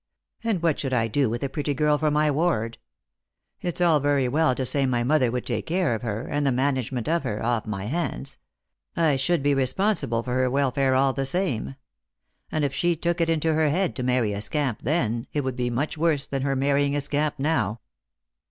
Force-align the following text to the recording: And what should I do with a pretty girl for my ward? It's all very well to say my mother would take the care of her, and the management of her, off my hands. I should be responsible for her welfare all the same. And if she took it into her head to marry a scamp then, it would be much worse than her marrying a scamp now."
And 0.43 0.63
what 0.63 0.79
should 0.79 0.95
I 0.95 1.07
do 1.07 1.29
with 1.29 1.43
a 1.43 1.47
pretty 1.47 1.75
girl 1.75 1.99
for 1.99 2.09
my 2.09 2.31
ward? 2.31 2.79
It's 3.61 3.79
all 3.79 3.99
very 3.99 4.27
well 4.27 4.55
to 4.55 4.65
say 4.65 4.87
my 4.87 5.03
mother 5.03 5.29
would 5.29 5.45
take 5.45 5.67
the 5.67 5.73
care 5.75 5.93
of 5.93 6.01
her, 6.01 6.23
and 6.23 6.43
the 6.43 6.51
management 6.51 7.07
of 7.07 7.21
her, 7.23 7.45
off 7.45 7.67
my 7.67 7.85
hands. 7.85 8.39
I 8.97 9.15
should 9.15 9.43
be 9.43 9.53
responsible 9.53 10.23
for 10.23 10.33
her 10.33 10.49
welfare 10.49 10.95
all 10.95 11.13
the 11.13 11.27
same. 11.27 11.75
And 12.51 12.65
if 12.65 12.73
she 12.73 12.95
took 12.95 13.21
it 13.21 13.29
into 13.29 13.53
her 13.53 13.69
head 13.69 13.95
to 13.97 14.01
marry 14.01 14.33
a 14.33 14.41
scamp 14.41 14.81
then, 14.81 15.27
it 15.33 15.41
would 15.43 15.55
be 15.55 15.69
much 15.69 15.99
worse 15.99 16.25
than 16.25 16.41
her 16.41 16.55
marrying 16.55 16.95
a 16.95 17.01
scamp 17.01 17.35
now." 17.37 17.79